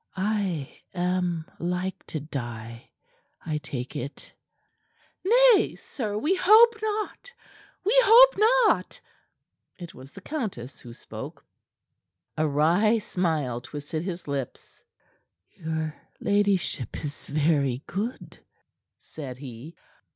I 0.17 0.81
am 0.95 1.45
like 1.59 2.03
to 2.07 2.19
die, 2.19 2.89
I 3.45 3.59
take 3.59 3.95
it." 3.95 4.33
"Nay, 5.23 5.75
sir, 5.75 6.17
we 6.17 6.33
hope 6.33 6.73
not 6.81 7.31
we 7.85 7.93
hope 8.03 8.35
not!" 8.65 8.99
It 9.77 9.93
was 9.93 10.11
the 10.11 10.19
countess 10.21 10.79
who 10.79 10.91
spoke. 10.95 11.45
A 12.35 12.47
wry 12.47 12.97
smile 12.97 13.61
twisted 13.61 14.01
his 14.01 14.27
lips. 14.27 14.83
"Your 15.51 15.93
ladyship 16.19 17.05
is 17.05 17.27
very 17.27 17.83
good," 17.85 18.39
said 18.97 19.37
he. 19.37 19.75